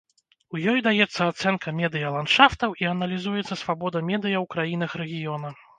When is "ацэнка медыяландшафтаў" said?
1.33-2.75